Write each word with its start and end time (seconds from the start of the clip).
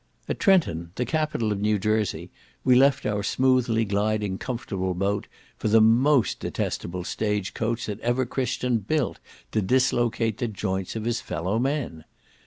At 0.27 0.39
Trenton, 0.39 0.89
the 0.95 1.05
capital 1.05 1.51
of 1.51 1.61
New 1.61 1.77
Jersey, 1.77 2.31
we 2.63 2.73
left 2.73 3.05
our 3.05 3.21
smoothly 3.21 3.85
gliding 3.85 4.39
comfortable 4.39 4.95
boat 4.95 5.27
for 5.59 5.67
the 5.67 5.79
most 5.79 6.39
detestable 6.39 7.03
stage 7.03 7.53
coach 7.53 7.85
that 7.85 7.99
ever 7.99 8.25
Christian 8.25 8.79
built 8.79 9.19
to 9.51 9.61
dislocate 9.61 10.39
the 10.39 10.47
joints 10.47 10.95
of 10.95 11.05
his 11.05 11.21
fellow 11.21 11.59
men. 11.59 12.05